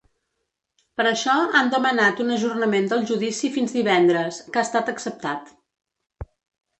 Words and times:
Per 0.99 1.03
això 1.09 1.33
han 1.59 1.67
demanat 1.73 2.23
un 2.25 2.35
ajornament 2.37 2.87
del 2.93 3.05
judici 3.11 3.51
fins 3.59 3.75
divendres, 3.81 4.41
que 4.49 4.63
ha 4.63 4.65
estat 4.69 4.89
acceptat. 4.95 5.53